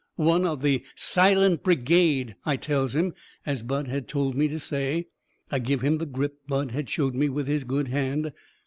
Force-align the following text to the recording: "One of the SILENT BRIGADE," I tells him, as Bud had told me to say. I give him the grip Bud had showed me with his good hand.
"One 0.15 0.47
of 0.47 0.63
the 0.63 0.83
SILENT 0.95 1.61
BRIGADE," 1.61 2.35
I 2.43 2.55
tells 2.55 2.95
him, 2.95 3.13
as 3.45 3.61
Bud 3.61 3.85
had 3.85 4.07
told 4.07 4.33
me 4.33 4.47
to 4.47 4.59
say. 4.59 5.09
I 5.51 5.59
give 5.59 5.81
him 5.81 5.99
the 5.99 6.07
grip 6.07 6.39
Bud 6.47 6.71
had 6.71 6.89
showed 6.89 7.13
me 7.13 7.29
with 7.29 7.47
his 7.47 7.63
good 7.63 7.89
hand. 7.89 8.33